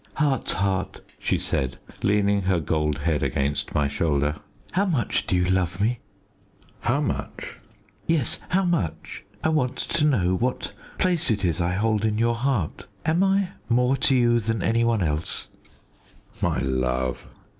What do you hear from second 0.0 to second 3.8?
"Heart's heart," she said, leaning her gold head against